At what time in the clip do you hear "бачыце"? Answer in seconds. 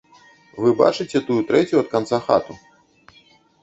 0.79-1.23